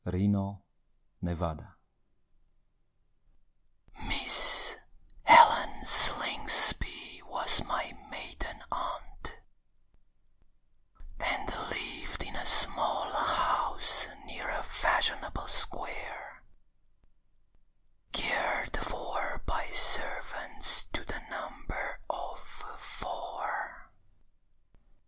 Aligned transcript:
Aunt 0.03 0.15
Helen 1.21 1.67
Miss 4.07 4.75
Helen 5.21 5.85
Slingsby 5.85 7.21
was 7.27 7.63
my 7.65 7.91
maiden 8.09 8.63
aunt, 8.71 9.37
And 11.19 11.53
lived 11.69 12.23
in 12.23 12.35
a 12.35 12.47
small 12.47 13.11
house 13.13 14.07
near 14.25 14.49
a 14.49 14.63
fashionable 14.63 15.47
square 15.47 16.41
Cared 18.11 18.75
for 18.77 19.43
by 19.45 19.67
servants 19.71 20.85
to 20.93 21.05
the 21.05 21.21
number 21.29 21.99
of 22.09 22.39
four. 22.39 23.91